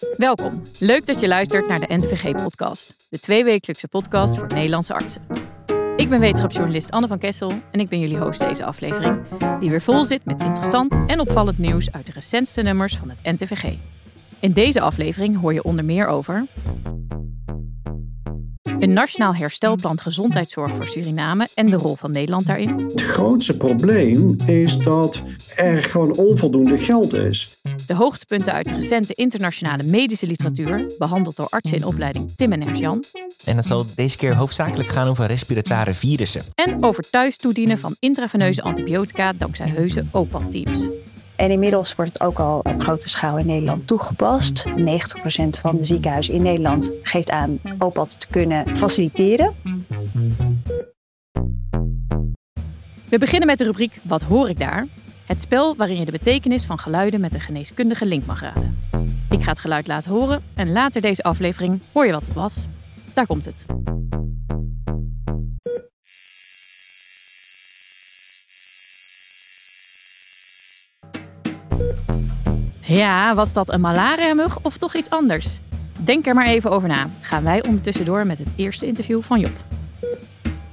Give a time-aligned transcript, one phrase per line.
[0.00, 0.62] Welkom.
[0.78, 5.22] Leuk dat je luistert naar de NTVG-podcast, de tweewekelijkse podcast voor Nederlandse artsen.
[5.96, 9.18] Ik ben wetenschapsjournalist Anne van Kessel en ik ben jullie host deze aflevering,
[9.60, 13.22] die weer vol zit met interessant en opvallend nieuws uit de recentste nummers van het
[13.22, 13.74] NTVG.
[14.40, 16.46] In deze aflevering hoor je onder meer over
[18.80, 22.78] een nationaal herstelplan gezondheidszorg voor Suriname en de rol van Nederland daarin.
[22.78, 25.22] Het grootste probleem is dat
[25.56, 27.58] er gewoon onvoldoende geld is.
[27.86, 32.68] De hoogtepunten uit de recente internationale medische literatuur, behandeld door artsen in opleiding Tim en
[32.68, 33.04] Ers-Jan.
[33.44, 36.42] En het zal deze keer hoofdzakelijk gaan over respiratoire virussen.
[36.54, 40.88] En over thuis toedienen van intraveneuze antibiotica dankzij heuse OPAD-teams.
[41.40, 44.64] En inmiddels wordt het ook al op grote schaal in Nederland toegepast.
[44.68, 44.72] 90%
[45.50, 49.54] van de ziekenhuizen in Nederland geeft aan OPAD te kunnen faciliteren.
[53.08, 54.86] We beginnen met de rubriek Wat hoor ik daar?
[55.26, 58.78] Het spel waarin je de betekenis van geluiden met een geneeskundige link mag raden.
[59.30, 62.66] Ik ga het geluid laten horen en later deze aflevering hoor je wat het was.
[63.14, 63.66] Daar komt het.
[72.90, 75.58] Ja, was dat een malariamug of toch iets anders?
[75.98, 77.08] Denk er maar even over na.
[77.20, 79.52] Gaan wij ondertussen door met het eerste interview van Job.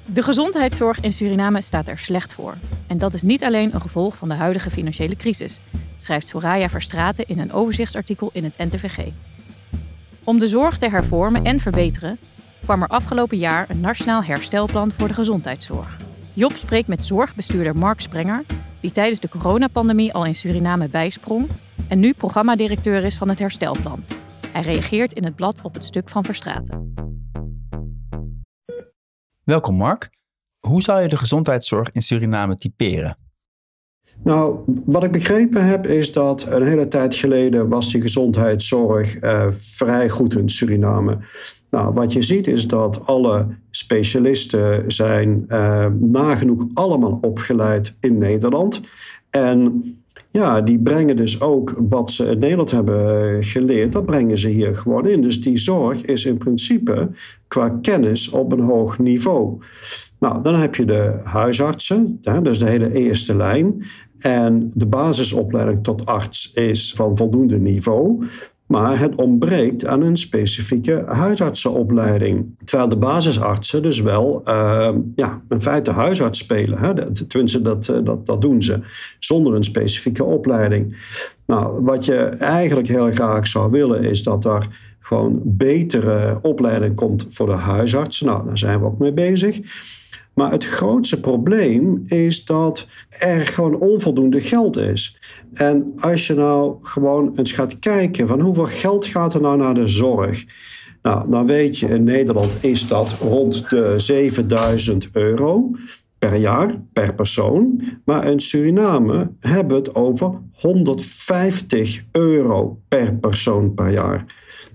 [0.05, 2.57] De gezondheidszorg in Suriname staat er slecht voor.
[2.87, 5.59] En dat is niet alleen een gevolg van de huidige financiële crisis,
[5.97, 8.97] schrijft Soraya Verstraten in een overzichtsartikel in het NTVG.
[10.23, 12.19] Om de zorg te hervormen en verbeteren,
[12.63, 16.06] kwam er afgelopen jaar een nationaal herstelplan voor de gezondheidszorg.
[16.37, 18.43] Job spreekt met zorgbestuurder Mark Sprenger,
[18.79, 21.49] die tijdens de coronapandemie al in Suriname bijsprong
[21.89, 24.03] en nu programmadirecteur is van het herstelplan.
[24.51, 26.93] Hij reageert in het blad op het stuk van Verstraten.
[29.43, 30.09] Welkom Mark.
[30.59, 33.26] Hoe zou je de gezondheidszorg in Suriname typeren?
[34.23, 39.45] Nou, wat ik begrepen heb is dat een hele tijd geleden was die gezondheidszorg uh,
[39.49, 41.17] vrij goed in Suriname.
[41.69, 48.81] Nou, wat je ziet is dat alle specialisten zijn uh, nagenoeg allemaal opgeleid in Nederland.
[49.29, 49.83] En
[50.29, 54.75] ja, die brengen dus ook wat ze in Nederland hebben geleerd, dat brengen ze hier
[54.75, 55.21] gewoon in.
[55.21, 57.09] Dus die zorg is in principe
[57.47, 59.57] qua kennis op een hoog niveau.
[60.19, 63.83] Nou, dan heb je de huisartsen, dus de hele eerste lijn.
[64.19, 68.25] En de basisopleiding tot arts is van voldoende niveau.
[68.67, 72.55] Maar het ontbreekt aan een specifieke huisartsenopleiding.
[72.63, 76.79] Terwijl de basisartsen dus wel uh, ja, in feite huisarts spelen.
[76.79, 77.11] Hè?
[77.27, 78.79] Tenminste, dat, eh, dat, dat doen ze
[79.19, 80.97] zonder een specifieke opleiding.
[81.45, 84.67] Nou, wat je eigenlijk heel graag zou willen is dat er
[84.99, 88.25] gewoon betere opleiding komt voor de huisartsen.
[88.25, 89.59] Nou, daar zijn we ook mee bezig.
[90.37, 92.87] Maar het grootste probleem is dat
[93.19, 95.19] er gewoon onvoldoende geld is.
[95.53, 99.73] En als je nou gewoon eens gaat kijken van hoeveel geld gaat er nou naar
[99.73, 100.45] de zorg.
[101.01, 105.71] Nou, dan weet je, in Nederland is dat rond de 7000 euro
[106.19, 107.83] per jaar, per persoon.
[108.05, 114.25] Maar in Suriname hebben we het over 150 euro per persoon per jaar.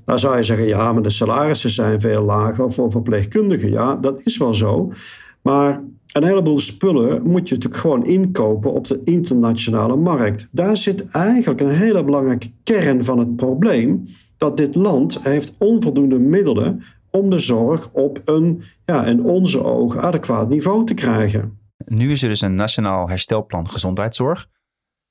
[0.05, 3.71] Dan zou je zeggen, ja, maar de salarissen zijn veel lager voor verpleegkundigen.
[3.71, 4.93] Ja, dat is wel zo.
[5.42, 5.82] Maar
[6.12, 10.48] een heleboel spullen moet je natuurlijk gewoon inkopen op de internationale markt.
[10.50, 14.08] Daar zit eigenlijk een hele belangrijke kern van het probleem.
[14.36, 20.03] Dat dit land heeft onvoldoende middelen om de zorg op een, ja, in onze ogen,
[20.03, 21.59] adequaat niveau te krijgen.
[21.84, 24.48] Nu is er dus een nationaal herstelplan gezondheidszorg.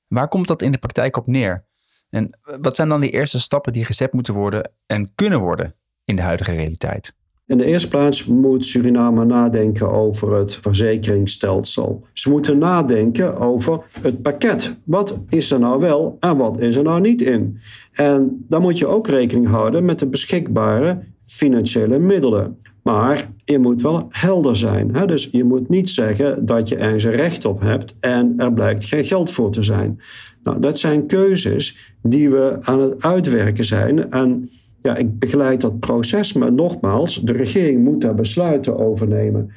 [0.06, 1.64] Waar komt dat in de praktijk op neer?
[2.10, 6.16] En wat zijn dan de eerste stappen die gezet moeten worden en kunnen worden in
[6.16, 7.14] de huidige realiteit?
[7.52, 12.06] In de eerste plaats moet Suriname nadenken over het verzekeringsstelsel.
[12.12, 14.76] Ze moeten nadenken over het pakket.
[14.84, 17.58] Wat is er nou wel en wat is er nou niet in?
[17.92, 22.58] En dan moet je ook rekening houden met de beschikbare financiële middelen.
[22.82, 24.94] Maar je moet wel helder zijn.
[24.94, 25.06] Hè?
[25.06, 29.04] Dus je moet niet zeggen dat je ergens recht op hebt en er blijkt geen
[29.04, 30.00] geld voor te zijn.
[30.42, 34.10] Nou, dat zijn keuzes die we aan het uitwerken zijn.
[34.10, 34.50] En
[34.82, 39.50] ja, ik begeleid dat proces, maar nogmaals, de regering moet daar besluiten over nemen.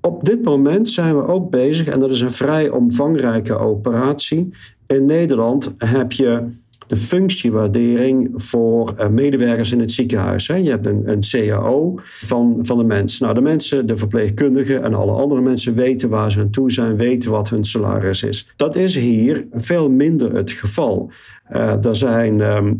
[0.00, 4.48] Op dit moment zijn we ook bezig, en dat is een vrij omvangrijke operatie.
[4.86, 6.42] In Nederland heb je
[6.86, 10.46] de functiewaardering voor eh, medewerkers in het ziekenhuis.
[10.46, 13.22] Je hebt een, een CAO van, van de mensen.
[13.22, 16.96] Nou, de mensen, de verpleegkundigen en alle andere mensen weten waar ze aan toe zijn,
[16.96, 18.52] weten wat hun salaris is.
[18.56, 21.10] Dat is hier veel minder het geval.
[21.52, 22.40] Uh, er zijn.
[22.40, 22.72] Ehm,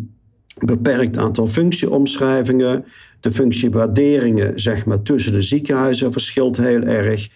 [0.64, 2.84] beperkt aantal functieomschrijvingen.
[3.20, 7.28] De functiewaarderingen zeg maar, tussen de ziekenhuizen verschilt heel erg.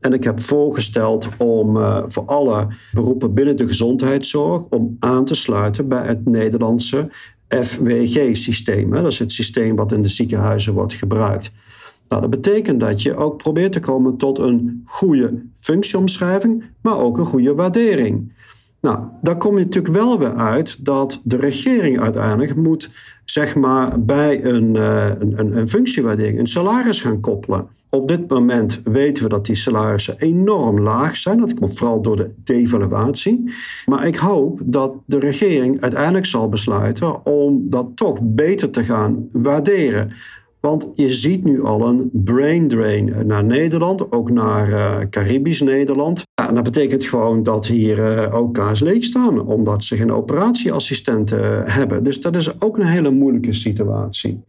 [0.00, 5.34] En ik heb voorgesteld om uh, voor alle beroepen binnen de gezondheidszorg om aan te
[5.34, 7.10] sluiten bij het Nederlandse
[7.48, 8.90] FWG-systeem.
[8.90, 11.52] Dat is het systeem wat in de ziekenhuizen wordt gebruikt.
[12.08, 17.18] Nou, dat betekent dat je ook probeert te komen tot een goede functieomschrijving, maar ook
[17.18, 18.32] een goede waardering.
[18.82, 22.90] Nou, daar kom je natuurlijk wel weer uit dat de regering uiteindelijk moet,
[23.24, 27.68] zeg maar, bij een, uh, een, een functiewaardering een salaris gaan koppelen.
[27.88, 31.38] Op dit moment weten we dat die salarissen enorm laag zijn.
[31.38, 33.52] Dat komt vooral door de devaluatie.
[33.86, 39.28] Maar ik hoop dat de regering uiteindelijk zal besluiten om dat toch beter te gaan
[39.32, 40.12] waarderen.
[40.62, 46.24] Want je ziet nu al een brain drain naar Nederland, ook naar uh, Caribisch Nederland.
[46.34, 51.70] Ja, en dat betekent gewoon dat hier uh, OK's leeg staan, omdat ze geen operatieassistenten
[51.70, 52.02] hebben.
[52.02, 54.40] Dus dat is ook een hele moeilijke situatie.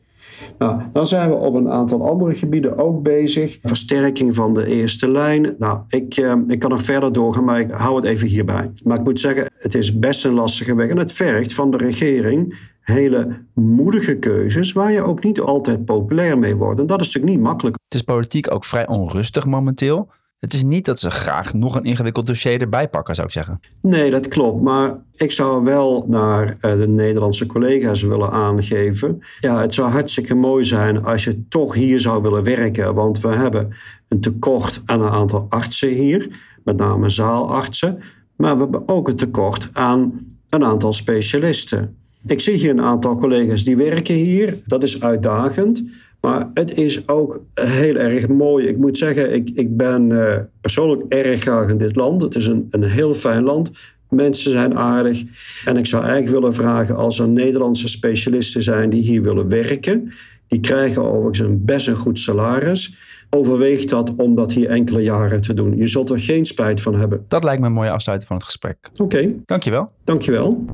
[0.58, 3.60] Nou, dan zijn we op een aantal andere gebieden ook bezig.
[3.62, 5.56] Versterking van de eerste lijn.
[5.60, 8.72] Nou, ik, eh, ik kan nog verder doorgaan, maar ik hou het even hierbij.
[8.84, 10.90] Maar ik moet zeggen, het is best een lastige weg.
[10.90, 16.40] En het vergt van de regering hele moedige keuzes waar je ook niet altijd populair
[16.40, 16.80] mee wordt.
[16.80, 17.78] En dat is natuurlijk niet makkelijk.
[17.84, 20.10] Het is politiek ook vrij onrustig momenteel.
[20.44, 23.60] Het is niet dat ze graag nog een ingewikkeld dossier erbij pakken, zou ik zeggen.
[23.82, 24.62] Nee, dat klopt.
[24.62, 29.24] Maar ik zou wel naar eh, de Nederlandse collega's willen aangeven.
[29.40, 32.94] Ja, het zou hartstikke mooi zijn als je toch hier zou willen werken.
[32.94, 33.74] Want we hebben
[34.08, 38.00] een tekort aan een aantal artsen hier, met name zaalartsen.
[38.36, 41.98] Maar we hebben ook een tekort aan een aantal specialisten.
[42.26, 44.58] Ik zie hier een aantal collega's die werken hier.
[44.66, 45.84] Dat is uitdagend.
[46.26, 48.68] Maar het is ook heel erg mooi.
[48.68, 52.22] Ik moet zeggen, ik, ik ben uh, persoonlijk erg graag in dit land.
[52.22, 53.72] Het is een, een heel fijn land.
[54.10, 55.24] Mensen zijn aardig.
[55.66, 60.12] En ik zou eigenlijk willen vragen als er Nederlandse specialisten zijn die hier willen werken.
[60.48, 62.96] Die krijgen overigens een best een goed salaris.
[63.30, 65.78] Overweeg dat om dat hier enkele jaren te doen.
[65.78, 67.26] Je zult er geen spijt van hebben.
[67.28, 68.78] Dat lijkt me een mooie afsluiting van het gesprek.
[68.92, 69.04] Oké.
[69.04, 69.36] Okay.
[69.46, 69.92] Dankjewel.
[70.04, 70.66] Dankjewel.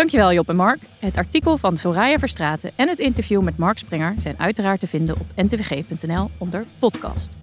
[0.00, 0.80] Dankjewel Job en Mark.
[0.98, 5.14] Het artikel van Soraya Verstraten en het interview met Mark Springer zijn uiteraard te vinden
[5.20, 7.36] op ntvg.nl onder podcast.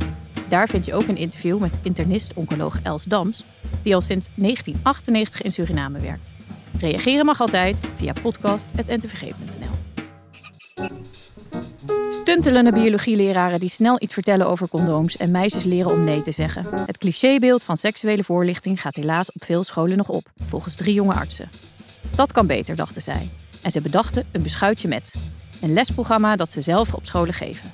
[0.47, 3.43] Daar vind je ook een interview met internist-oncoloog Els Dams,
[3.81, 6.33] die al sinds 1998 in Suriname werkt.
[6.79, 9.75] Reageren mag altijd via podcast.ntvg.nl.
[12.11, 16.65] Stuntelende biologieleraren die snel iets vertellen over condooms en meisjes leren om nee te zeggen.
[16.85, 21.13] Het clichébeeld van seksuele voorlichting gaat helaas op veel scholen nog op, volgens drie jonge
[21.13, 21.49] artsen.
[22.15, 23.29] Dat kan beter, dachten zij.
[23.63, 25.13] En ze bedachten een beschuitje met.
[25.61, 27.71] Een lesprogramma dat ze zelf op scholen geven.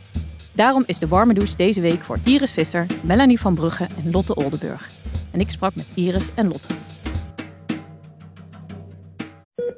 [0.53, 4.35] Daarom is de warme douche deze week voor Iris Visser, Melanie van Brugge en Lotte
[4.35, 4.89] Oldenburg.
[5.31, 6.73] En ik sprak met Iris en Lotte.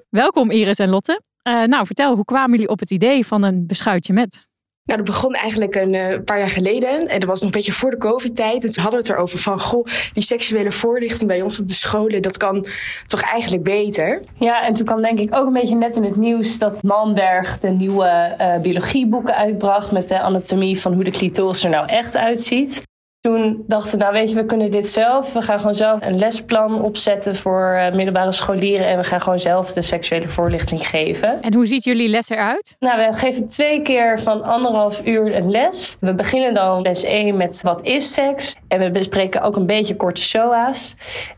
[0.10, 1.22] Welkom Iris en Lotte.
[1.48, 4.48] Uh, nou, vertel, hoe kwamen jullie op het idee van een beschuitje met?
[4.86, 7.08] Nou, dat begon eigenlijk een uh, paar jaar geleden.
[7.08, 8.64] En dat was nog een beetje voor de COVID-tijd.
[8.64, 11.74] En toen hadden we het erover van, goh, die seksuele voorlichting bij ons op de
[11.74, 12.66] scholen, dat kan
[13.06, 14.20] toch eigenlijk beter.
[14.40, 17.60] Ja, en toen kwam denk ik ook een beetje net in het nieuws dat Manberg
[17.60, 22.18] de nieuwe uh, biologieboeken uitbracht met de anatomie van hoe de clitoris er nou echt
[22.18, 22.84] uitziet.
[23.26, 25.34] Toen dachten we, nou weet je, we kunnen dit zelf.
[25.34, 28.88] We gaan gewoon zelf een lesplan opzetten voor uh, middelbare scholieren.
[28.88, 31.42] En we gaan gewoon zelf de seksuele voorlichting geven.
[31.42, 32.76] En hoe ziet jullie les eruit?
[32.80, 35.98] Nou, we geven twee keer van anderhalf uur een les.
[36.00, 38.56] We beginnen dan les 1 met wat is seks.
[38.68, 40.96] En we bespreken ook een beetje korte SOA's.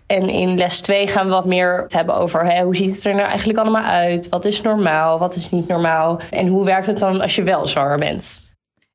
[0.07, 3.15] En in les 2 gaan we wat meer hebben over hè, hoe ziet het er
[3.15, 4.29] nou eigenlijk allemaal uit?
[4.29, 5.19] Wat is normaal?
[5.19, 6.19] Wat is niet normaal?
[6.31, 8.45] En hoe werkt het dan als je wel zwanger bent?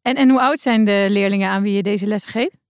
[0.02, 2.60] En, en hoe oud zijn de leerlingen aan wie je deze les geeft?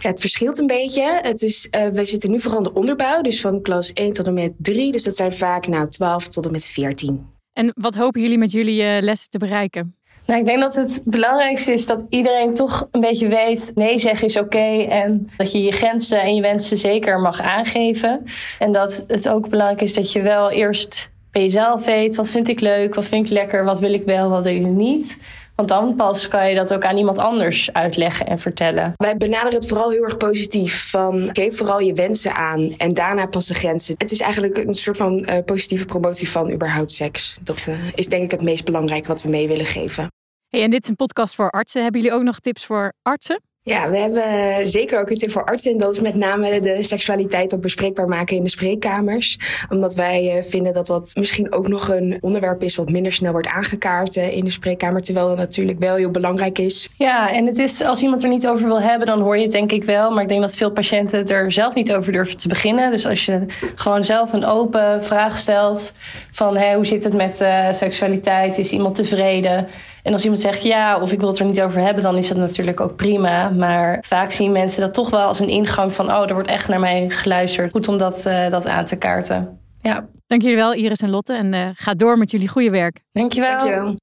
[0.00, 1.18] Ja, het verschilt een beetje.
[1.22, 4.26] Het is, uh, wij zitten nu vooral in de onderbouw, dus van klas 1 tot
[4.26, 4.92] en met 3.
[4.92, 7.26] Dus dat zijn vaak nou, 12 tot en met 14.
[7.52, 9.96] En wat hopen jullie met jullie uh, lessen te bereiken?
[10.26, 14.26] Nou, ik denk dat het belangrijkste is dat iedereen toch een beetje weet: nee zeggen
[14.26, 14.46] is oké.
[14.46, 18.22] Okay, en dat je je grenzen en je wensen zeker mag aangeven.
[18.58, 22.48] En dat het ook belangrijk is dat je wel eerst bij jezelf weet: wat vind
[22.48, 25.18] ik leuk, wat vind ik lekker, wat wil ik wel, wat wil ik niet.
[25.54, 28.92] Want dan pas kan je dat ook aan iemand anders uitleggen en vertellen.
[28.96, 30.90] Wij benaderen het vooral heel erg positief.
[30.90, 33.94] Van geef vooral je wensen aan en daarna pas de grenzen.
[33.98, 37.38] Het is eigenlijk een soort van uh, positieve promotie van überhaupt seks.
[37.40, 40.08] Dat uh, is denk ik het meest belangrijke wat we mee willen geven.
[40.48, 41.82] Hey, en dit is een podcast voor artsen.
[41.82, 43.40] Hebben jullie ook nog tips voor artsen?
[43.66, 45.72] Ja, we hebben zeker ook een tip voor artsen.
[45.72, 49.38] En dat met name de seksualiteit ook bespreekbaar maken in de spreekkamers.
[49.68, 53.32] Omdat wij eh, vinden dat dat misschien ook nog een onderwerp is wat minder snel
[53.32, 55.02] wordt aangekaart eh, in de spreekkamer.
[55.02, 56.88] Terwijl dat natuurlijk wel heel belangrijk is.
[56.96, 59.52] Ja, en het is als iemand er niet over wil hebben, dan hoor je het
[59.52, 60.10] denk ik wel.
[60.10, 62.90] Maar ik denk dat veel patiënten er zelf niet over durven te beginnen.
[62.90, 65.94] Dus als je gewoon zelf een open vraag stelt
[66.30, 68.58] van hé, hoe zit het met uh, seksualiteit?
[68.58, 69.66] Is iemand tevreden?
[70.04, 72.28] En als iemand zegt ja, of ik wil het er niet over hebben, dan is
[72.28, 73.48] dat natuurlijk ook prima.
[73.48, 76.68] Maar vaak zien mensen dat toch wel als een ingang van, oh, er wordt echt
[76.68, 77.70] naar mij geluisterd.
[77.70, 79.58] Goed om dat, uh, dat aan te kaarten.
[79.80, 80.06] Ja.
[80.26, 81.32] Dank jullie wel, Iris en Lotte.
[81.32, 83.00] En uh, ga door met jullie goede werk.
[83.12, 83.58] Dankjewel.
[83.58, 83.96] Dankjewel.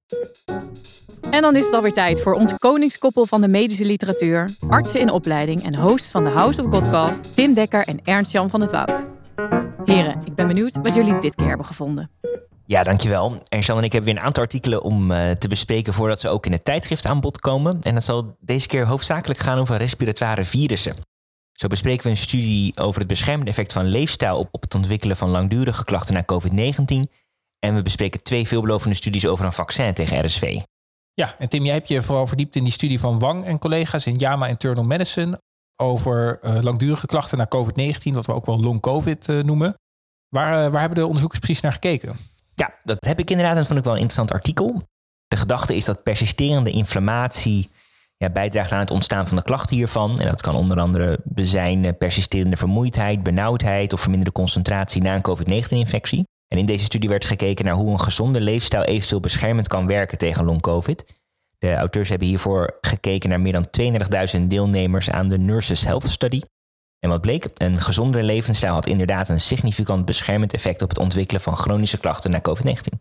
[1.32, 5.12] En dan is het alweer tijd voor ons koningskoppel van de medische literatuur, artsen in
[5.12, 9.06] opleiding en host van de House of Podcast, Tim Dekker en Ernst-Jan van het Woud.
[9.86, 12.10] Heren, ik ben benieuwd wat jullie dit keer hebben gevonden.
[12.72, 13.42] Ja, dankjewel.
[13.48, 16.46] Ernst-Jan en ik hebben weer een aantal artikelen om uh, te bespreken voordat ze ook
[16.46, 17.82] in het tijdschrift aan bod komen.
[17.82, 20.96] En dat zal deze keer hoofdzakelijk gaan over respiratoire virussen.
[21.52, 25.18] Zo bespreken we een studie over het beschermende effect van leefstijl op, op het ontwikkelen
[25.18, 27.12] van langdurige klachten na COVID-19.
[27.60, 30.60] En we bespreken twee veelbelovende studies over een vaccin tegen RSV.
[31.14, 34.06] Ja, en Tim, jij hebt je vooral verdiept in die studie van Wang en collega's
[34.06, 35.42] in JAMA Internal Medicine
[35.76, 39.76] over uh, langdurige klachten na COVID-19, wat we ook wel long COVID uh, noemen.
[40.28, 42.31] Waar, waar hebben de onderzoekers precies naar gekeken?
[42.56, 44.82] Ja, dat heb ik inderdaad en dat vond ik wel een interessant artikel.
[45.28, 47.70] De gedachte is dat persisterende inflammatie
[48.18, 50.20] ja, bijdraagt aan het ontstaan van de klachten hiervan.
[50.20, 56.28] En dat kan onder andere zijn persisterende vermoeidheid, benauwdheid of verminderde concentratie na een COVID-19-infectie.
[56.48, 60.18] En in deze studie werd gekeken naar hoe een gezonde leefstijl eventueel beschermend kan werken
[60.18, 61.06] tegen long-COVID.
[61.58, 63.68] De auteurs hebben hiervoor gekeken naar meer dan
[64.40, 66.42] 32.000 deelnemers aan de Nurses Health Study.
[67.04, 67.50] En wat bleek?
[67.54, 72.32] Een gezondere levensstijl had inderdaad een significant beschermend effect op het ontwikkelen van chronische klachten
[72.32, 72.98] na COVID-19.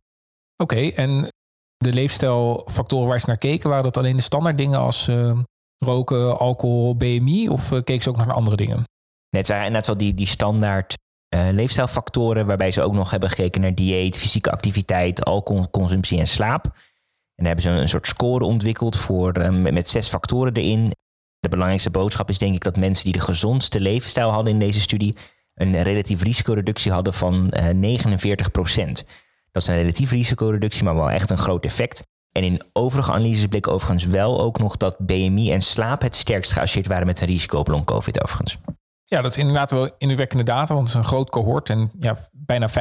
[0.56, 1.28] Oké, okay, en
[1.76, 5.38] de leefstijlfactoren waar ze naar keken, waren dat alleen de standaard dingen als uh,
[5.76, 8.84] roken, alcohol, BMI of uh, keken ze ook naar andere dingen?
[9.28, 10.98] Het waren inderdaad wel die, die standaard
[11.34, 16.64] uh, leefstijlfactoren, waarbij ze ook nog hebben gekeken naar dieet, fysieke activiteit, alcoholconsumptie en slaap.
[16.64, 20.92] En daar hebben ze een, een soort score ontwikkeld voor, um, met zes factoren erin.
[21.40, 24.80] De belangrijkste boodschap is denk ik dat mensen die de gezondste levensstijl hadden in deze
[24.80, 25.16] studie
[25.54, 29.04] een relatief risicoreductie hadden van uh, 49 procent.
[29.52, 32.02] Dat is een relatief risicoreductie, maar wel echt een groot effect.
[32.32, 36.52] En in overige analyses bleek overigens wel ook nog dat BMI en slaap het sterkst
[36.52, 38.58] geassocieerd waren met een risico op long-covid overigens.
[39.04, 42.16] Ja, dat is inderdaad wel indrukwekkende data, want het is een groot cohort en ja,
[42.32, 42.72] bijna 50%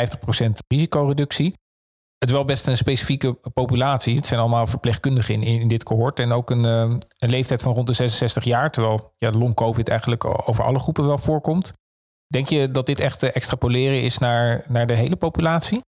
[0.68, 1.54] risicoreductie.
[2.20, 4.16] Het wel best een specifieke populatie.
[4.16, 7.74] Het zijn allemaal verpleegkundigen in, in dit cohort en ook een, uh, een leeftijd van
[7.74, 11.74] rond de 66 jaar, terwijl ja, long-covid eigenlijk over alle groepen wel voorkomt.
[12.28, 15.82] Denk je dat dit echt extrapoleren is naar, naar de hele populatie?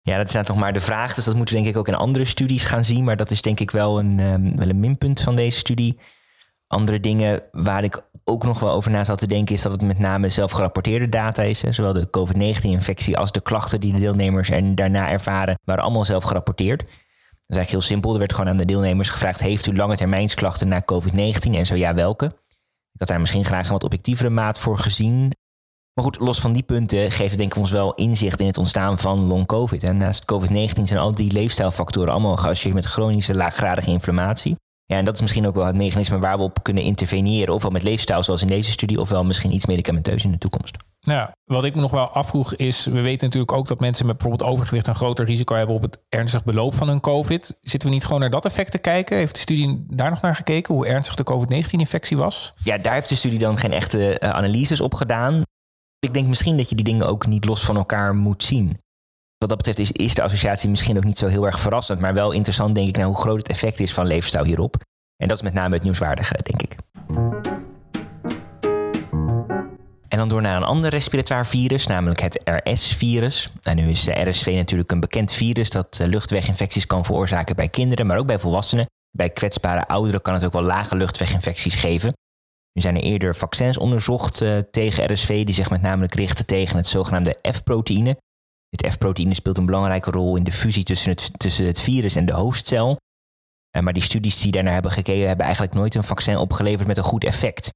[0.00, 1.14] Ja, dat is nou toch maar de vraag.
[1.14, 3.04] Dus dat moeten we denk ik ook in andere studies gaan zien.
[3.04, 5.98] Maar dat is denk ik wel een, um, wel een minpunt van deze studie.
[6.66, 9.82] Andere dingen waar ik ook nog wel over na zat te denken, is dat het
[9.82, 11.62] met name zelfgerapporteerde data is.
[11.62, 11.72] Hè.
[11.72, 16.24] Zowel de COVID-19-infectie als de klachten die de deelnemers er daarna ervaren, waren allemaal zelf
[16.24, 16.80] gerapporteerd.
[16.80, 18.12] Dat is eigenlijk heel simpel.
[18.12, 21.74] Er werd gewoon aan de deelnemers gevraagd: Heeft u lange termijnsklachten na COVID-19 en zo
[21.74, 22.24] ja, welke?
[22.92, 25.32] Ik had daar misschien graag een wat objectievere maat voor gezien.
[25.94, 28.58] Maar goed, los van die punten geeft het denk ik ons wel inzicht in het
[28.58, 29.82] ontstaan van long COVID.
[29.82, 34.56] En naast COVID-19 zijn al die leefstijlfactoren allemaal geassocieerd met chronische laaggradige inflammatie.
[34.86, 37.54] Ja, en dat is misschien ook wel het mechanisme waar we op kunnen interveneren.
[37.54, 40.76] Ofwel met leefstijl zoals in deze studie, ofwel misschien iets medicamenteus in de toekomst.
[41.00, 44.16] Nou, wat ik me nog wel afvroeg is, we weten natuurlijk ook dat mensen met
[44.16, 47.56] bijvoorbeeld overgewicht een groter risico hebben op het ernstig beloop van hun COVID.
[47.60, 49.16] Zitten we niet gewoon naar dat effect te kijken?
[49.16, 52.52] Heeft de studie daar nog naar gekeken, hoe ernstig de COVID-19-infectie was?
[52.62, 55.42] Ja, daar heeft de studie dan geen echte uh, analyses op gedaan.
[55.98, 58.78] Ik denk misschien dat je die dingen ook niet los van elkaar moet zien.
[59.44, 62.32] Wat dat betreft is, de associatie misschien ook niet zo heel erg verrassend, maar wel
[62.32, 64.76] interessant denk ik naar hoe groot het effect is van leefstijl hierop.
[65.16, 66.76] En dat is met name het nieuwswaardige, denk ik.
[70.08, 73.52] En dan door naar een ander respiratoire virus, namelijk het RS-virus.
[73.62, 78.06] En nu is de RSV natuurlijk een bekend virus dat luchtweginfecties kan veroorzaken bij kinderen,
[78.06, 78.86] maar ook bij volwassenen.
[79.10, 82.12] Bij kwetsbare ouderen kan het ook wel lage luchtweginfecties geven.
[82.72, 86.76] Nu zijn er eerder vaccins onderzocht uh, tegen RSV, die zich met name richten tegen
[86.76, 88.16] het zogenaamde F-proteïne.
[88.80, 92.26] Het F-proteïne speelt een belangrijke rol in de fusie tussen het, tussen het virus en
[92.26, 92.96] de hostcel.
[93.76, 96.96] Uh, maar die studies die daarnaar hebben gekeken, hebben eigenlijk nooit een vaccin opgeleverd met
[96.96, 97.70] een goed effect.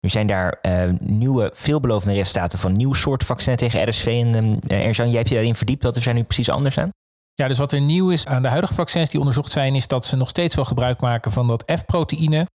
[0.00, 4.06] Nu zijn daar uh, nieuwe, veelbelovende resultaten van nieuw soort vaccin tegen RSV.
[4.06, 5.82] En Erjan, jij hebt je daarin verdiept.
[5.82, 6.90] Wat er zijn nu precies anders aan?
[7.34, 10.06] Ja, dus wat er nieuw is aan de huidige vaccins die onderzocht zijn, is dat
[10.06, 12.46] ze nog steeds wel gebruik maken van dat F-proteïne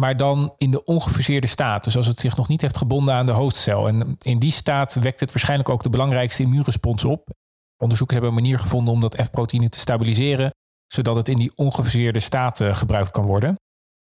[0.00, 1.84] maar dan in de ongefuseerde staat.
[1.84, 3.88] Dus als het zich nog niet heeft gebonden aan de hostcel.
[3.88, 7.28] En in die staat wekt het waarschijnlijk ook de belangrijkste immuunrespons op.
[7.76, 10.50] Onderzoekers hebben een manier gevonden om dat F-proteïne te stabiliseren,
[10.86, 13.48] zodat het in die ongefuseerde staat uh, gebruikt kan worden.
[13.48, 13.56] En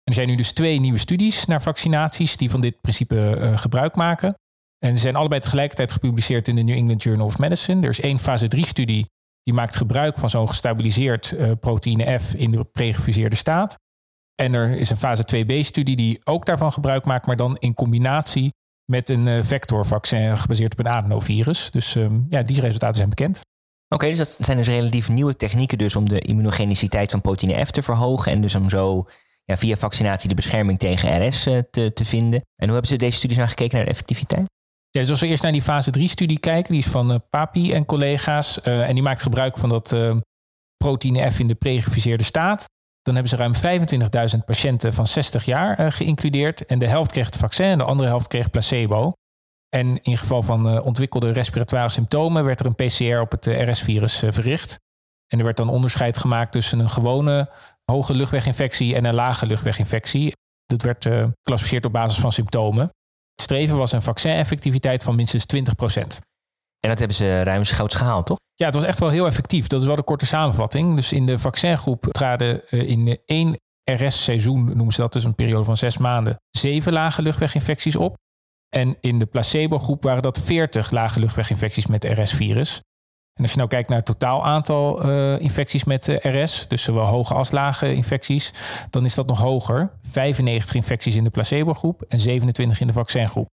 [0.05, 3.97] er zijn nu dus twee nieuwe studies naar vaccinaties die van dit principe uh, gebruik
[3.97, 4.35] maken.
[4.79, 7.83] En ze zijn allebei tegelijkertijd gepubliceerd in de New England Journal of Medicine.
[7.83, 9.07] Er is één fase 3 studie
[9.43, 13.79] die maakt gebruik van zo'n gestabiliseerd uh, proteïne F in de pregefuseerde staat.
[14.43, 18.53] En er is een fase 2b-studie die ook daarvan gebruik maakt, maar dan in combinatie
[18.91, 21.71] met een uh, vectorvaccin gebaseerd op een adenovirus.
[21.71, 23.41] Dus um, ja, die resultaten zijn bekend.
[23.89, 27.65] Oké, okay, dus dat zijn dus relatief nieuwe technieken dus om de immunogeniciteit van proteïne
[27.65, 29.09] F te verhogen en dus om zo
[29.45, 32.41] ja, via vaccinatie de bescherming tegen RS uh, te, te vinden.
[32.41, 34.51] En hoe hebben ze deze studies nou gekeken naar de effectiviteit?
[34.91, 37.73] Ja, dus als we eerst naar die fase 3-studie kijken, die is van uh, Papi
[37.73, 38.61] en collega's.
[38.65, 39.97] Uh, en die maakt gebruik van dat
[40.77, 42.65] proteïne F in de pregefuseerde staat.
[43.03, 43.55] Dan hebben ze ruim
[44.37, 46.67] 25.000 patiënten van 60 jaar geïncludeerd.
[46.67, 49.13] En de helft kreeg het vaccin en de andere helft kreeg placebo.
[49.69, 54.79] En in geval van ontwikkelde respiratoire symptomen werd er een PCR op het RS-virus verricht.
[55.27, 57.51] En er werd dan onderscheid gemaakt tussen een gewone
[57.85, 60.33] hoge luchtweginfectie en een lage luchtweginfectie.
[60.67, 62.83] Dat werd geclassificeerd op basis van symptomen.
[63.33, 65.59] Het streven was een vaccineffectiviteit van minstens 20%
[66.81, 68.39] En dat hebben ze ruimschoots gehaald, toch?
[68.63, 69.67] Ja, het was echt wel heel effectief.
[69.67, 70.95] Dat is wel de korte samenvatting.
[70.95, 75.77] Dus in de vaccingroep traden in één RS-seizoen, noemen ze dat dus een periode van
[75.77, 78.17] zes maanden, zeven lage luchtweginfecties op.
[78.69, 82.81] En in de placebo-groep waren dat 40 lage luchtweginfecties met RS-virus.
[83.35, 87.07] En als je nou kijkt naar het totaal aantal uh, infecties met RS, dus zowel
[87.07, 88.53] hoge als lage infecties,
[88.91, 89.93] dan is dat nog hoger.
[90.03, 93.49] 95 infecties in de placebo-groep en 27 in de vaccingroep.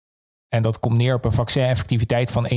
[0.49, 2.49] En dat komt neer op een vaccineffectiviteit van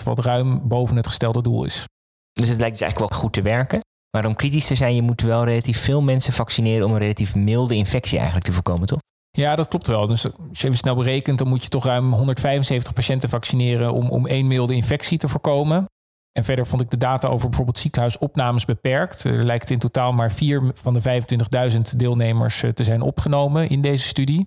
[0.00, 1.84] 71%, wat ruim boven het gestelde doel is.
[2.32, 3.80] Dus het lijkt dus eigenlijk wel goed te werken.
[4.16, 7.34] Maar om kritisch te zijn, je moet wel relatief veel mensen vaccineren om een relatief
[7.34, 8.98] milde infectie eigenlijk te voorkomen, toch?
[9.30, 10.06] Ja, dat klopt wel.
[10.06, 14.08] Dus als je even snel berekent, dan moet je toch ruim 175 patiënten vaccineren om,
[14.08, 15.86] om één milde infectie te voorkomen.
[16.32, 19.24] En verder vond ik de data over bijvoorbeeld ziekenhuisopnames beperkt.
[19.24, 21.22] Er lijkt in totaal maar vier van de
[21.72, 24.46] 25.000 deelnemers eh, te zijn opgenomen in deze studie.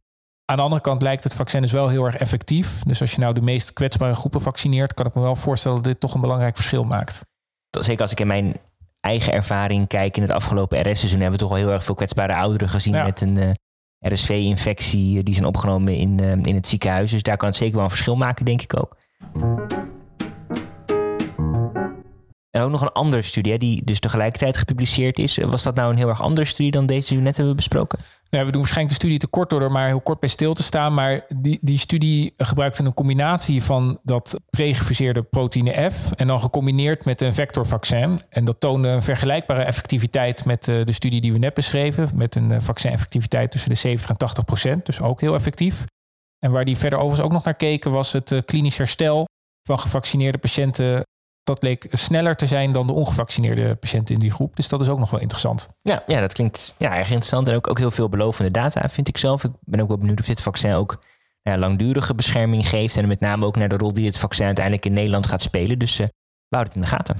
[0.51, 2.83] Aan de andere kant lijkt het vaccin dus wel heel erg effectief.
[2.83, 5.85] Dus als je nou de meest kwetsbare groepen vaccineert, kan ik me wel voorstellen dat
[5.85, 7.21] dit toch een belangrijk verschil maakt.
[7.69, 8.55] Zeker als ik in mijn
[8.99, 12.35] eigen ervaring kijk in het afgelopen RS-seizoen, hebben we toch wel heel erg veel kwetsbare
[12.35, 13.53] ouderen gezien met een uh, eh,
[13.99, 15.23] RSV-infectie.
[15.23, 17.11] Die zijn opgenomen in, uh, in het ziekenhuis.
[17.11, 18.97] Dus daar kan het zeker wel een verschil maken, denk ik ook.
[22.51, 25.37] En ook nog een andere studie, die dus tegelijkertijd gepubliceerd is.
[25.37, 27.99] Was dat nou een heel erg andere studie dan deze die we net hebben besproken?
[28.29, 30.53] Ja, we doen waarschijnlijk de studie te kort door er maar heel kort bij stil
[30.53, 30.93] te staan.
[30.93, 36.11] Maar die, die studie gebruikte een combinatie van dat pregefuseerde proteïne F.
[36.11, 38.21] En dan gecombineerd met een vectorvaccin.
[38.29, 42.09] En dat toonde een vergelijkbare effectiviteit met eh, de studie die we net beschreven.
[42.15, 44.85] Met een eh, vaccineffectiviteit tussen de 70 en 80 procent.
[44.85, 45.85] Dus ook heel effectief.
[46.39, 49.25] En waar die verder overigens ook nog naar keken was het eh, klinisch herstel
[49.67, 51.03] van gevaccineerde patiënten
[51.43, 54.55] dat leek sneller te zijn dan de ongevaccineerde patiënten in die groep.
[54.55, 55.69] Dus dat is ook nog wel interessant.
[55.81, 57.47] Ja, ja dat klinkt ja, erg interessant.
[57.47, 59.43] En ook, ook heel veel belovende data, vind ik zelf.
[59.43, 60.99] Ik ben ook wel benieuwd of dit vaccin ook
[61.41, 62.97] ja, langdurige bescherming geeft.
[62.97, 65.79] En met name ook naar de rol die het vaccin uiteindelijk in Nederland gaat spelen.
[65.79, 66.07] Dus uh,
[66.47, 67.15] we houden het in de gaten.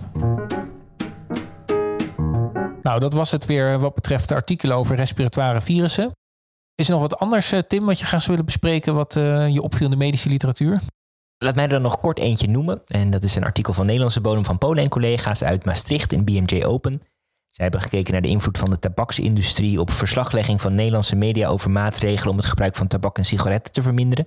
[2.82, 6.12] Nou, dat was het weer wat betreft de artikelen over respiratoire virussen.
[6.76, 9.50] Is er nog wat anders, eh, Tim, wat je graag zou willen bespreken, wat uh,
[9.50, 10.82] je opviel in de medische literatuur?
[11.44, 12.82] Laat mij er nog kort eentje noemen.
[12.86, 16.24] En dat is een artikel van Nederlandse bodem van Polen en collega's uit Maastricht in
[16.24, 17.02] BMJ Open.
[17.48, 21.72] Zij hebben gekeken naar de invloed van de tabaksindustrie op verslaglegging van Nederlandse media over
[21.72, 24.26] maatregelen om het gebruik van tabak en sigaretten te verminderen.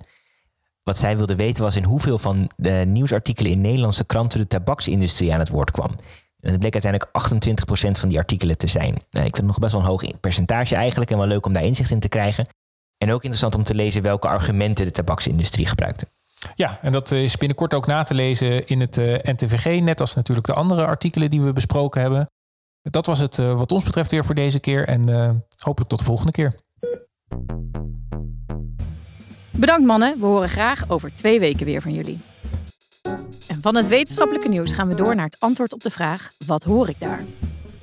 [0.83, 5.33] Wat zij wilden weten was in hoeveel van de nieuwsartikelen in Nederlandse kranten de tabaksindustrie
[5.33, 5.91] aan het woord kwam.
[6.39, 7.11] En het bleek uiteindelijk
[7.87, 8.93] 28% van die artikelen te zijn.
[9.09, 11.53] Nou, ik vind het nog best wel een hoog percentage eigenlijk en wel leuk om
[11.53, 12.47] daar inzicht in te krijgen.
[12.97, 16.07] En ook interessant om te lezen welke argumenten de tabaksindustrie gebruikte.
[16.53, 20.15] Ja, en dat is binnenkort ook na te lezen in het eh, NTVG, net als
[20.15, 22.29] natuurlijk de andere artikelen die we besproken hebben.
[22.81, 25.09] Dat was het uh, wat ons betreft weer voor deze keer en
[25.57, 26.59] hopelijk tot de volgende keer.
[29.51, 32.19] Bedankt mannen, we horen graag over twee weken weer van jullie.
[33.47, 36.63] En van het wetenschappelijke nieuws gaan we door naar het antwoord op de vraag: wat
[36.63, 37.23] hoor ik daar?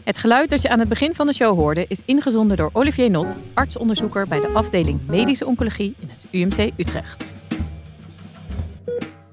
[0.05, 3.11] Het geluid dat je aan het begin van de show hoorde is ingezonden door Olivier
[3.11, 7.33] Not, artsonderzoeker bij de afdeling Medische Oncologie in het UMC Utrecht.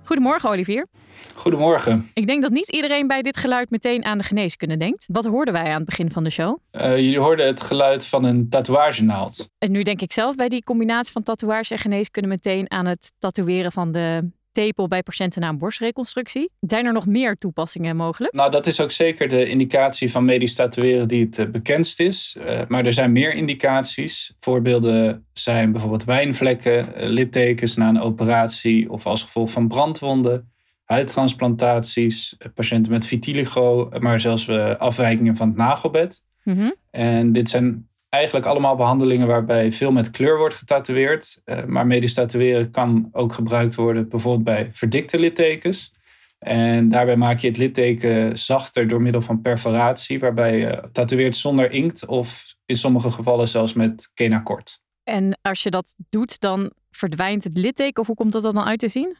[0.10, 0.88] Goedemorgen, Olivier.
[1.36, 2.10] Goedemorgen.
[2.14, 5.06] Ik denk dat niet iedereen bij dit geluid meteen aan de geneeskunde denkt.
[5.12, 6.58] Wat hoorden wij aan het begin van de show?
[6.72, 9.50] Uh, jullie hoorden het geluid van een tatoeagenaald.
[9.58, 13.14] En nu denk ik zelf bij die combinatie van tatoeage en geneeskunde meteen aan het
[13.18, 16.52] tatoeëren van de tepel bij patiënten na een borstreconstructie.
[16.60, 18.34] Zijn er nog meer toepassingen mogelijk?
[18.34, 22.38] Nou, dat is ook zeker de indicatie van medisch tatoeëren die het eh, bekendst is.
[22.40, 24.34] Uh, maar er zijn meer indicaties.
[24.40, 30.52] Voorbeelden zijn bijvoorbeeld wijnvlekken, uh, littekens na een operatie of als gevolg van brandwonden,
[30.84, 36.24] huidtransplantaties, patiënten met vitiligo, maar zelfs afwijkingen van het nagelbed.
[36.44, 41.42] Mm En dit zijn eigenlijk allemaal behandelingen waarbij veel met kleur wordt getatoeëerd.
[41.46, 45.94] Uh, maar medisch tatoeëren kan ook gebruikt worden bijvoorbeeld bij verdikte littekens.
[46.40, 51.72] En daarbij maak je het litteken zachter door middel van perforatie, waarbij je tatoeëert zonder
[51.72, 54.82] inkt of in sommige gevallen zelfs met kenakort.
[55.04, 58.80] En als je dat doet, dan verdwijnt het litteken of hoe komt dat dan uit
[58.80, 59.18] te zien?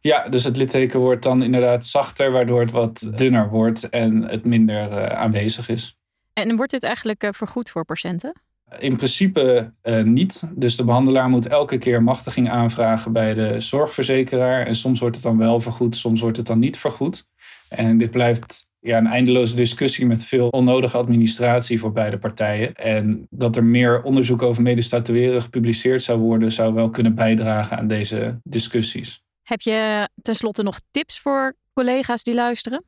[0.00, 4.44] Ja, dus het litteken wordt dan inderdaad zachter, waardoor het wat dunner wordt en het
[4.44, 5.96] minder uh, aanwezig is.
[6.32, 8.32] En wordt dit eigenlijk uh, vergoed voor patiënten?
[8.78, 10.42] In principe uh, niet.
[10.50, 14.66] Dus de behandelaar moet elke keer machtiging aanvragen bij de zorgverzekeraar.
[14.66, 17.26] En soms wordt het dan wel vergoed, soms wordt het dan niet vergoed.
[17.68, 22.74] En dit blijft ja, een eindeloze discussie met veel onnodige administratie voor beide partijen.
[22.74, 27.76] En dat er meer onderzoek over medisch tatoeëren gepubliceerd zou worden, zou wel kunnen bijdragen
[27.76, 29.22] aan deze discussies.
[29.42, 32.84] Heb je tenslotte nog tips voor collega's die luisteren?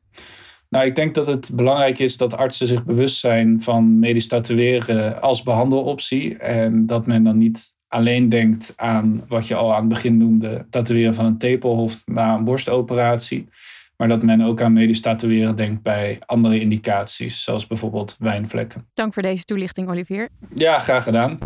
[0.74, 5.22] Nou, ik denk dat het belangrijk is dat artsen zich bewust zijn van medisch tatoeëren
[5.22, 6.36] als behandeloptie.
[6.36, 10.66] En dat men dan niet alleen denkt aan wat je al aan het begin noemde,
[10.70, 13.48] tatoeëren van een tepelhoofd na een borstoperatie.
[13.96, 18.86] Maar dat men ook aan medisch tatoeëren denkt bij andere indicaties, zoals bijvoorbeeld wijnvlekken.
[18.94, 20.28] Dank voor deze toelichting, Olivier.
[20.54, 21.38] Ja, graag gedaan.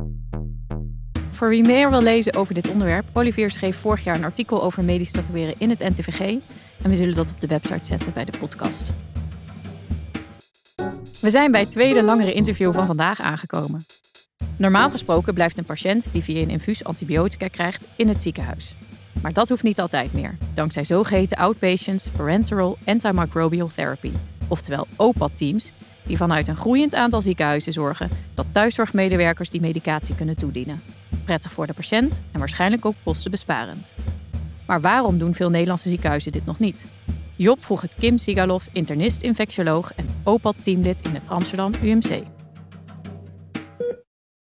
[1.31, 4.85] Voor wie meer wil lezen over dit onderwerp, Olivier schreef vorig jaar een artikel over
[4.85, 6.41] medisch tatoeëren in het NTVG.
[6.83, 8.93] En we zullen dat op de website zetten bij de podcast.
[11.21, 13.85] We zijn bij het tweede langere interview van vandaag aangekomen.
[14.57, 18.75] Normaal gesproken blijft een patiënt die via een infuus antibiotica krijgt in het ziekenhuis.
[19.23, 24.13] Maar dat hoeft niet altijd meer, dankzij zogeheten Outpatients Parenteral Antimicrobial Therapy,
[24.49, 30.81] oftewel OPAD-teams, die vanuit een groeiend aantal ziekenhuizen zorgen dat thuiszorgmedewerkers die medicatie kunnen toedienen.
[31.25, 33.95] Prettig voor de patiënt en waarschijnlijk ook kostenbesparend.
[34.69, 36.87] Maar waarom doen veel Nederlandse ziekenhuizen dit nog niet?
[37.37, 42.23] Job vroeg het Kim Sigalov, internist-infectioloog en OPAD-teamlid in het Amsterdam UMC.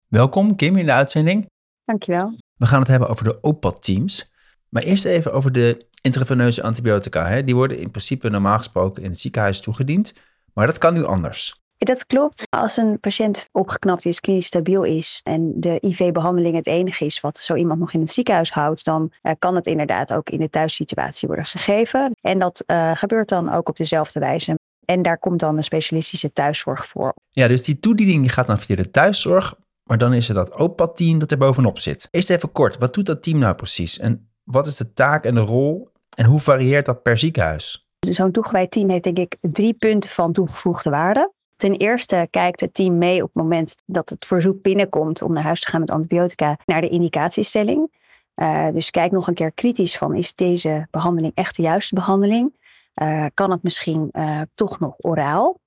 [0.08, 1.46] Welkom Kim in de uitzending.
[1.84, 2.38] Dankjewel.
[2.54, 4.32] We gaan het hebben over de OPAD-teams.
[4.68, 7.26] Maar eerst even over de intraveneuze antibiotica.
[7.26, 7.44] Hè.
[7.44, 10.14] Die worden in principe normaal gesproken in het ziekenhuis toegediend.
[10.52, 11.65] Maar dat kan nu anders.
[11.76, 12.46] Dat klopt.
[12.50, 17.38] Als een patiënt opgeknapt is, klinisch stabiel is en de IV-behandeling het enige is wat
[17.38, 20.50] zo iemand nog in het ziekenhuis houdt, dan uh, kan het inderdaad ook in de
[20.50, 22.12] thuissituatie worden gegeven.
[22.20, 24.58] En dat uh, gebeurt dan ook op dezelfde wijze.
[24.84, 27.14] En daar komt dan een specialistische thuiszorg voor.
[27.30, 31.18] Ja, dus die toediening gaat dan via de thuiszorg, maar dan is er dat OPA-team
[31.18, 32.08] dat er bovenop zit.
[32.10, 33.98] Eerst even kort, wat doet dat team nou precies?
[33.98, 37.86] En wat is de taak en de rol en hoe varieert dat per ziekenhuis?
[37.98, 41.34] Zo'n toegewijd team heeft denk ik drie punten van toegevoegde waarde.
[41.56, 45.42] Ten eerste kijkt het team mee op het moment dat het verzoek binnenkomt om naar
[45.42, 47.94] huis te gaan met antibiotica naar de indicatiestelling.
[48.34, 52.56] Uh, dus kijk nog een keer kritisch van is deze behandeling echt de juiste behandeling?
[53.02, 55.60] Uh, kan het misschien uh, toch nog oraal?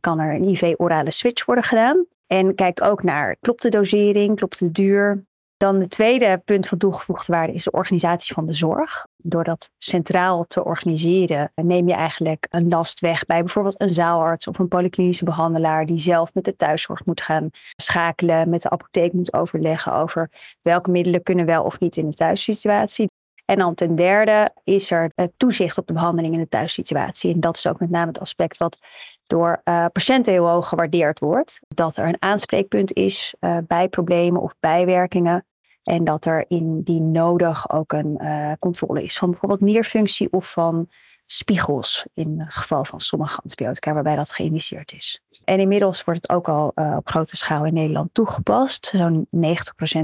[0.00, 2.06] kan er een IV-orale switch worden gedaan?
[2.26, 5.24] En kijk ook naar klopt de dosering, klopt de duur,
[5.56, 9.06] dan het tweede punt van toegevoegde waarde is de organisatie van de zorg.
[9.22, 14.46] Door dat centraal te organiseren neem je eigenlijk een last weg bij bijvoorbeeld een zaalarts
[14.46, 19.12] of een polyklinische behandelaar die zelf met de thuiszorg moet gaan schakelen, met de apotheek
[19.12, 20.30] moet overleggen over
[20.62, 23.08] welke middelen kunnen wel of niet in de thuissituatie.
[23.50, 27.34] En dan ten derde is er toezicht op de behandeling in de thuissituatie.
[27.34, 28.78] En dat is ook met name het aspect wat
[29.26, 31.60] door uh, patiënten heel hoog gewaardeerd wordt.
[31.68, 35.46] Dat er een aanspreekpunt is uh, bij problemen of bijwerkingen.
[35.88, 40.88] En dat er indien nodig ook een uh, controle is van bijvoorbeeld nierfunctie of van
[41.26, 45.20] spiegels in het geval van sommige antibiotica waarbij dat geïndiceerd is.
[45.44, 48.86] En inmiddels wordt het ook al uh, op grote schaal in Nederland toegepast.
[48.86, 49.38] Zo'n 90%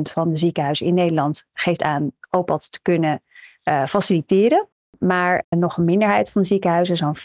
[0.03, 3.23] van de ziekenhuizen in Nederland geeft aan OPAD te kunnen
[3.65, 4.69] uh, faciliteren.
[4.99, 7.23] Maar nog een minderheid van de ziekenhuizen, zo'n 40%,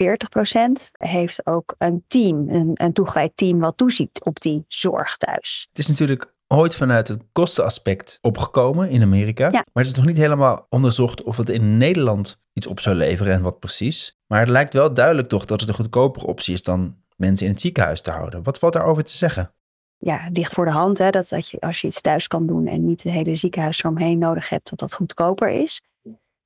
[0.98, 5.68] heeft ook een team, een toegewijd team wat toeziet op die zorg thuis.
[5.70, 9.46] Het is natuurlijk ooit vanuit het kostenaspect opgekomen in Amerika.
[9.46, 9.66] Ja.
[9.74, 13.34] Maar het is nog niet helemaal onderzocht of het in Nederland iets op zou leveren
[13.34, 14.18] en wat precies.
[14.28, 17.52] Maar het lijkt wel duidelijk toch dat het een goedkopere optie is dan mensen in
[17.52, 18.44] het ziekenhuis te houden.
[18.44, 19.54] Wat valt daarover te zeggen?
[19.98, 22.48] Ja, het ligt voor de hand hè, dat, dat je, als je iets thuis kan
[22.48, 25.82] doen en niet het hele ziekenhuis eromheen nodig hebt, dat dat goedkoper is.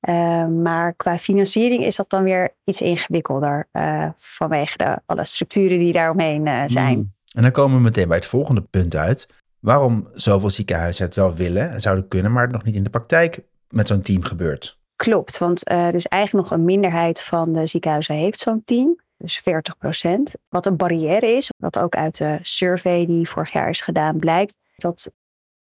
[0.08, 5.78] Uh, maar qua financiering is dat dan weer iets ingewikkelder uh, vanwege de, alle structuren
[5.78, 6.98] die daaromheen uh, zijn.
[6.98, 7.12] Mm.
[7.34, 9.26] En dan komen we meteen bij het volgende punt uit.
[9.64, 12.90] Waarom zoveel ziekenhuizen het wel willen en zouden kunnen, maar het nog niet in de
[12.90, 14.78] praktijk met zo'n team gebeurt?
[14.96, 19.00] Klopt, want dus eigenlijk nog een minderheid van de ziekenhuizen heeft zo'n team.
[19.16, 20.34] Dus 40 procent.
[20.48, 24.56] Wat een barrière is, wat ook uit de survey die vorig jaar is gedaan blijkt,
[24.76, 25.10] dat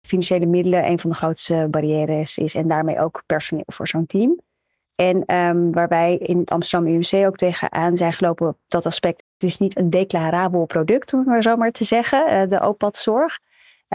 [0.00, 4.40] financiële middelen een van de grootste barrières is en daarmee ook personeel voor zo'n team.
[4.94, 9.24] En um, waarbij in het Amsterdam UMC ook tegenaan zijn gelopen op dat aspect.
[9.32, 12.60] Het is niet een declarabel product, om het maar zo maar te zeggen, uh, de
[12.60, 13.38] OPAD-zorg.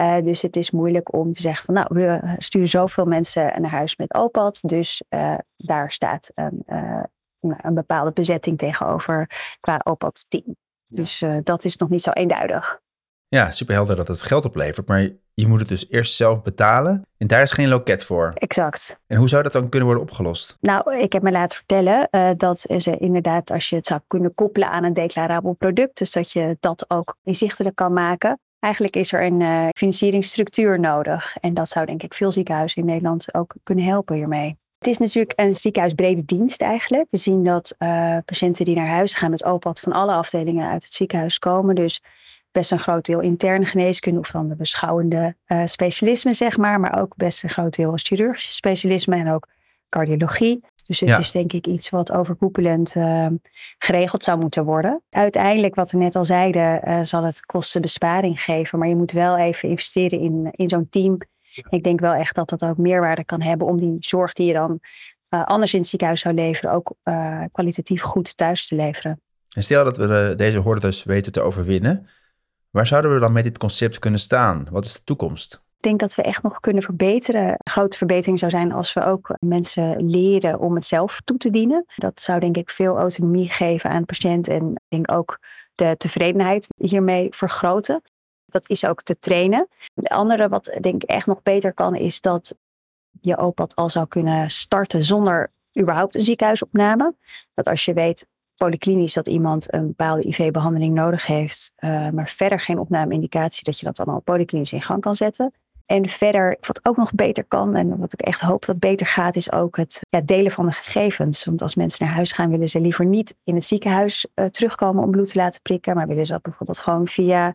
[0.00, 3.70] Uh, dus het is moeilijk om te zeggen van nou, we sturen zoveel mensen naar
[3.70, 4.60] huis met OPAD.
[4.68, 6.62] Dus uh, daar staat een,
[7.40, 10.56] een, bepaalde bezetting tegenover qua OPAD-team.
[10.86, 12.80] Dus dat is nog niet zo eenduidig.
[13.28, 14.88] Ja, superhelder dat het geld oplevert.
[14.88, 17.06] Maar je moet het dus eerst zelf betalen.
[17.16, 18.32] En daar is geen loket voor.
[18.34, 19.00] Exact.
[19.06, 20.56] En hoe zou dat dan kunnen worden opgelost?
[20.60, 24.34] Nou, ik heb me laten vertellen uh, dat ze inderdaad, als je het zou kunnen
[24.34, 29.12] koppelen aan een declarabel product, dus dat je dat ook inzichtelijk kan maken, Eigenlijk is
[29.12, 31.36] er een uh, financieringsstructuur nodig.
[31.40, 34.58] En dat zou denk ik veel ziekenhuizen in Nederland ook kunnen helpen hiermee.
[34.78, 37.06] Het is natuurlijk een ziekenhuisbrede dienst eigenlijk.
[37.10, 40.84] We zien dat uh, patiënten die naar huis gaan met OPAD van alle afdelingen uit
[40.84, 41.74] het ziekenhuis komen.
[41.74, 42.00] Dus
[42.52, 46.80] best een groot deel interne geneeskunde of dan de beschouwende uh, specialismen, zeg maar.
[46.80, 49.46] Maar ook best een groot deel chirurgische specialismen en ook
[49.90, 50.64] cardiologie.
[50.86, 53.26] Dus het is denk ik iets wat overkoepelend uh,
[53.78, 55.02] geregeld zou moeten worden.
[55.10, 58.78] Uiteindelijk, wat we net al zeiden, uh, zal het kostenbesparing geven.
[58.78, 61.18] Maar je moet wel even investeren in, in zo'n team.
[61.68, 64.52] Ik denk wel echt dat dat ook meerwaarde kan hebben om die zorg die je
[64.52, 64.78] dan
[65.30, 66.94] uh, anders in het ziekenhuis zou leveren, ook
[67.52, 69.20] kwalitatief goed thuis te leveren.
[69.50, 72.06] En stel dat we deze horde dus weten te overwinnen.
[72.70, 74.66] Waar zouden we dan met dit concept kunnen staan?
[74.70, 75.62] Wat is de toekomst?
[75.80, 77.48] Ik denk dat we echt nog kunnen verbeteren.
[77.48, 81.50] Een grote verbetering zou zijn als we ook mensen leren om het zelf toe te
[81.50, 81.84] dienen.
[81.94, 85.38] Dat zou denk ik veel autonomie geven aan de patiënt en denk ook
[85.74, 88.02] de tevredenheid hiermee vergroten.
[88.46, 89.68] Dat is ook te trainen.
[89.94, 92.54] De andere wat denk ik echt nog beter kan is dat
[93.20, 97.14] je OPAD al zou kunnen starten zonder überhaupt een ziekenhuisopname.
[97.54, 102.60] Dat als je weet polyklinisch dat iemand een bepaalde IV-behandeling nodig heeft, uh, maar verder
[102.60, 105.52] geen opname-indicatie, dat je dat dan al polyklinisch in gang kan zetten.
[105.90, 109.36] En verder, wat ook nog beter kan en wat ik echt hoop dat beter gaat,
[109.36, 111.44] is ook het ja, delen van de gegevens.
[111.44, 115.02] Want als mensen naar huis gaan, willen ze liever niet in het ziekenhuis uh, terugkomen
[115.02, 117.54] om bloed te laten prikken, maar willen ze dat bijvoorbeeld gewoon via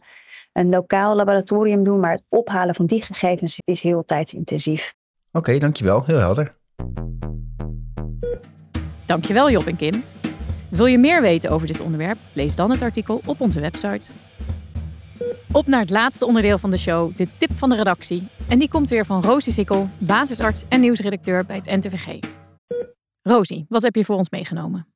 [0.54, 2.00] een lokaal laboratorium doen.
[2.00, 4.94] Maar het ophalen van die gegevens is heel tijdsintensief.
[5.32, 6.04] Oké, dankjewel.
[6.06, 6.56] Heel helder.
[9.06, 10.04] Dankjewel Job en Kim.
[10.70, 12.18] Wil je meer weten over dit onderwerp?
[12.34, 14.12] Lees dan het artikel op onze website.
[15.52, 18.28] Op naar het laatste onderdeel van de show, de tip van de redactie.
[18.48, 22.20] En die komt weer van Rosie Sikkel, basisarts en nieuwsredacteur bij het NTVG.
[23.22, 24.88] Rosie, wat heb je voor ons meegenomen?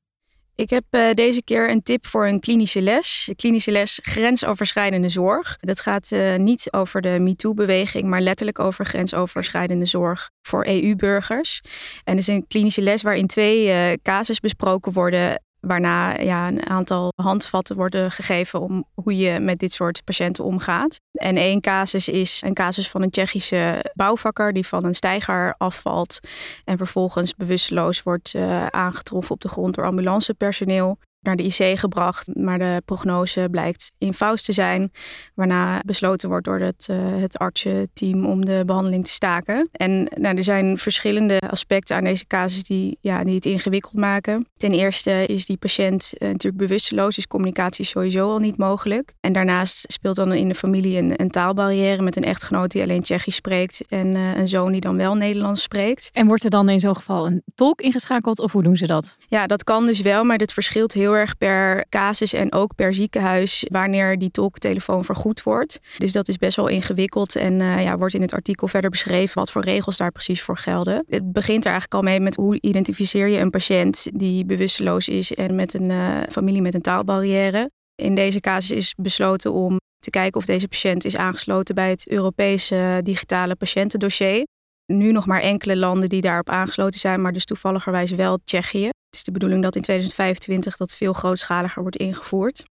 [0.59, 3.23] Ik heb uh, deze keer een tip voor een klinische les.
[3.25, 5.57] De klinische les grensoverschrijdende zorg.
[5.59, 11.61] Dat gaat uh, niet over de MeToo-beweging, maar letterlijk over grensoverschrijdende zorg voor EU-burgers.
[12.03, 16.69] En het is een klinische les waarin twee uh, casus besproken worden Waarna ja, een
[16.69, 20.99] aantal handvatten worden gegeven om hoe je met dit soort patiënten omgaat.
[21.11, 26.19] En één casus is een casus van een Tsjechische bouwvakker die van een steiger afvalt
[26.65, 32.35] en vervolgens bewusteloos wordt uh, aangetroffen op de grond door ambulancepersoneel naar de IC gebracht,
[32.35, 34.91] maar de prognose blijkt infaus te zijn,
[35.33, 39.69] waarna besloten wordt door het, uh, het artsenteam om de behandeling te staken.
[39.71, 44.47] En nou, er zijn verschillende aspecten aan deze casus die, ja, die het ingewikkeld maken.
[44.57, 49.13] Ten eerste is die patiënt uh, natuurlijk bewusteloos, dus communicatie is sowieso al niet mogelijk.
[49.19, 53.01] En daarnaast speelt dan in de familie een, een taalbarrière met een echtgenoot die alleen
[53.01, 56.09] Tsjechisch spreekt en uh, een zoon die dan wel Nederlands spreekt.
[56.13, 59.17] En wordt er dan in zo'n geval een tolk ingeschakeld of hoe doen ze dat?
[59.27, 62.93] Ja, dat kan dus wel, maar dat verschilt heel erg per casus en ook per
[62.93, 65.79] ziekenhuis wanneer die tolktelefoon vergoed wordt.
[65.97, 69.37] Dus dat is best wel ingewikkeld en uh, ja, wordt in het artikel verder beschreven
[69.37, 71.05] wat voor regels daar precies voor gelden.
[71.07, 75.33] Het begint er eigenlijk al mee met hoe identificeer je een patiënt die bewusteloos is
[75.33, 77.71] en met een uh, familie met een taalbarrière.
[77.95, 82.09] In deze casus is besloten om te kijken of deze patiënt is aangesloten bij het
[82.09, 84.45] Europese digitale patiëntendossier
[84.89, 88.89] nu nog maar enkele landen die daarop aangesloten zijn, maar dus toevalligerwijs wel Tsjechië.
[89.09, 92.68] Het is de bedoeling dat in 2025 dat veel grootschaliger wordt ingevoerd.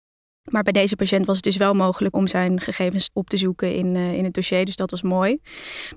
[0.50, 3.74] Maar bij deze patiënt was het dus wel mogelijk om zijn gegevens op te zoeken
[3.74, 4.64] in, uh, in het dossier.
[4.64, 5.38] Dus dat was mooi.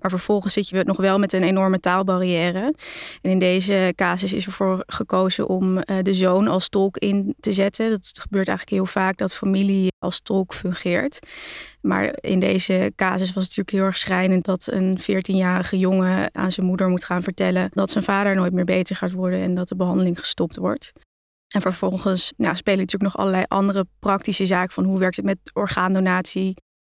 [0.01, 2.73] Maar vervolgens zit je nog wel met een enorme taalbarrière.
[3.21, 7.53] En in deze casus is ervoor gekozen om uh, de zoon als tolk in te
[7.53, 7.89] zetten.
[7.89, 11.19] Dat gebeurt eigenlijk heel vaak dat familie als tolk fungeert.
[11.81, 16.51] Maar in deze casus was het natuurlijk heel erg schrijnend dat een 14-jarige jongen aan
[16.51, 19.67] zijn moeder moet gaan vertellen dat zijn vader nooit meer beter gaat worden en dat
[19.67, 20.93] de behandeling gestopt wordt.
[21.53, 25.37] En vervolgens nou, spelen natuurlijk nog allerlei andere praktische zaken van hoe werkt het met
[25.53, 26.53] orgaandonatie.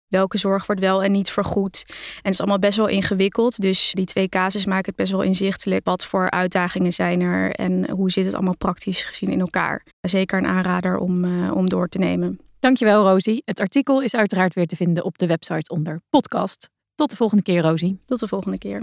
[0.08, 1.84] Welke zorg wordt wel en niet vergoed.
[1.88, 3.60] En het is allemaal best wel ingewikkeld.
[3.60, 5.84] Dus die twee casus maken het best wel inzichtelijk.
[5.84, 9.84] Wat voor uitdagingen zijn er en hoe zit het allemaal praktisch gezien in elkaar.
[10.00, 12.40] Zeker een aanrader om, uh, om door te nemen.
[12.58, 13.42] Dankjewel Rosie.
[13.44, 16.68] Het artikel is uiteraard weer te vinden op de website onder podcast.
[16.94, 17.98] Tot de volgende keer Rosie.
[18.04, 18.82] Tot de volgende keer.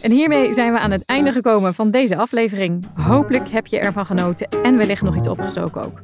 [0.00, 2.86] En hiermee zijn we aan het einde gekomen van deze aflevering.
[2.94, 6.00] Hopelijk heb je ervan genoten en wellicht nog iets opgestoken ook.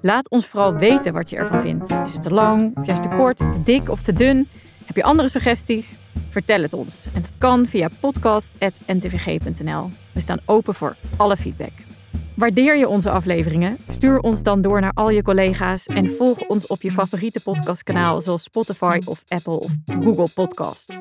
[0.00, 1.90] Laat ons vooral weten wat je ervan vindt.
[1.90, 4.48] Is het te lang, of juist te kort, te dik of te dun?
[4.84, 5.96] Heb je andere suggesties?
[6.28, 7.06] Vertel het ons.
[7.12, 9.90] En dat kan via podcast.ntvg.nl.
[10.12, 11.91] We staan open voor alle feedback.
[12.34, 13.78] Waardeer je onze afleveringen?
[13.88, 18.20] Stuur ons dan door naar al je collega's en volg ons op je favoriete podcastkanaal
[18.20, 20.98] zoals Spotify of Apple of Google Podcast.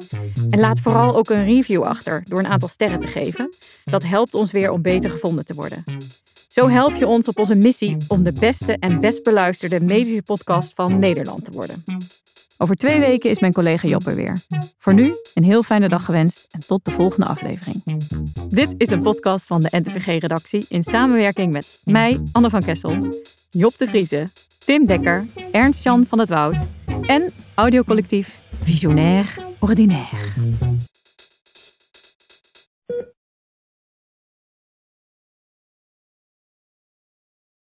[0.50, 3.50] En laat vooral ook een review achter door een aantal sterren te geven.
[3.84, 5.84] Dat helpt ons weer om beter gevonden te worden.
[6.50, 10.74] Zo help je ons op onze missie om de beste en best beluisterde medische podcast
[10.74, 11.84] van Nederland te worden.
[12.62, 14.38] Over twee weken is mijn collega Job er weer.
[14.78, 17.84] Voor nu een heel fijne dag gewenst en tot de volgende aflevering.
[18.50, 22.98] Dit is een podcast van de NTVG-redactie in samenwerking met mij, Anne van Kessel,
[23.50, 26.66] Job de Vrieze, Tim Dekker, Ernst-Jan van het Woud
[27.06, 30.71] en audiocollectief Visionair Ordinaire.